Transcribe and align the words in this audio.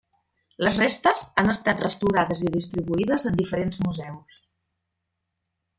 Les 0.67 0.79
restes 0.79 1.25
han 1.43 1.51
estat 1.53 1.83
restaurades 1.85 2.41
i 2.49 2.49
distribuïdes 2.57 3.29
en 3.33 3.39
diferents 3.45 3.87
museus. 3.89 4.45